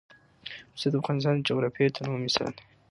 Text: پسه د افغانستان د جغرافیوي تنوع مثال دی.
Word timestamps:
پسه 0.73 0.87
د 0.91 0.93
افغانستان 1.01 1.33
د 1.37 1.45
جغرافیوي 1.49 1.91
تنوع 1.95 2.19
مثال 2.25 2.51
دی. 2.57 2.63